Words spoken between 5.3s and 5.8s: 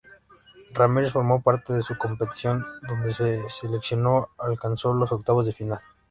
de final.